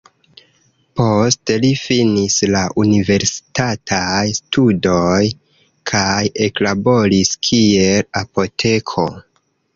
[1.01, 5.31] Poste li finis la universitatajn studojn
[5.93, 9.09] kaj eklaboris kiel apoteko.